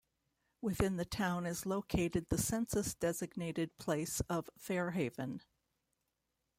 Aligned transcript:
Within 0.61 0.97
the 0.97 1.05
town 1.05 1.45
is 1.45 1.63
located 1.67 2.29
the 2.29 2.37
census-designated 2.39 3.77
place 3.77 4.19
of 4.21 4.49
Fair 4.57 4.89
Haven. 4.93 5.43